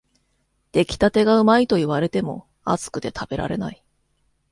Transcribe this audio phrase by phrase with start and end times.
[0.71, 3.83] 出来たてがうまいと言われても、熱くて食べられない